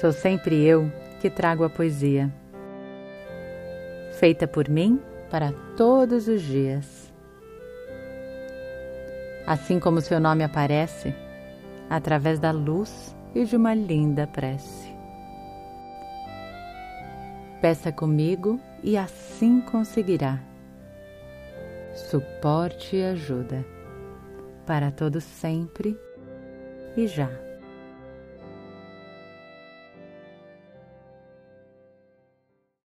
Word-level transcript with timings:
Sou 0.00 0.10
sempre 0.10 0.64
eu 0.64 0.90
que 1.20 1.30
trago 1.30 1.62
a 1.62 1.70
poesia, 1.70 2.28
feita 4.18 4.46
por 4.46 4.68
mim 4.68 5.00
para 5.30 5.52
todos 5.76 6.26
os 6.26 6.42
dias. 6.42 7.12
Assim 9.46 9.78
como 9.78 10.00
seu 10.00 10.18
nome 10.18 10.42
aparece 10.42 11.14
através 11.88 12.40
da 12.40 12.50
luz 12.50 13.14
e 13.36 13.44
de 13.44 13.56
uma 13.56 13.72
linda 13.72 14.26
prece. 14.26 14.92
Peça 17.60 17.92
comigo 17.92 18.58
e 18.82 18.96
assim 18.96 19.60
conseguirá 19.60 20.40
suporte 21.94 22.96
e 22.96 23.04
ajuda 23.04 23.64
para 24.66 24.90
todo 24.90 25.20
sempre 25.20 25.96
e 26.96 27.06
já. 27.06 27.53